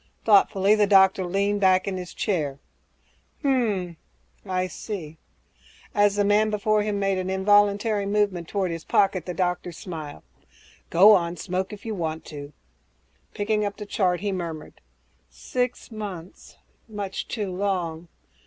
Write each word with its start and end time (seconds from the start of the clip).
Thoughtfully, 0.25 0.73
the 0.73 0.87
doctor 0.87 1.23
leaned 1.27 1.61
back 1.61 1.87
in 1.87 1.95
his 1.97 2.11
chair, 2.15 2.57
"Hm 3.43 3.51
m 3.51 3.97
m... 4.43 4.51
I 4.51 4.65
see." 4.65 5.19
As 5.93 6.15
the 6.15 6.25
man 6.25 6.49
before 6.49 6.81
him 6.81 6.97
made 6.97 7.19
an 7.19 7.29
involuntary 7.29 8.07
movement 8.07 8.47
toward 8.47 8.71
his 8.71 8.83
pocket, 8.83 9.27
the 9.27 9.35
doctor 9.35 9.71
smiled, 9.71 10.23
"Go 10.89 11.11
on, 11.13 11.37
smoke 11.37 11.71
if 11.71 11.85
you 11.85 11.93
want 11.93 12.25
to." 12.25 12.51
Picking 13.35 13.63
up 13.63 13.77
the 13.77 13.85
chart, 13.85 14.21
he 14.21 14.31
murmured, 14.31 14.81
"Six 15.29 15.91
months... 15.91 16.57
much 16.89 17.27
too 17.27 17.51
long. 17.55 18.07